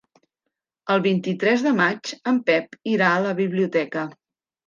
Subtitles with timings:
[0.93, 4.09] El vint-i-tres de maig en Pep irà a la biblioteca.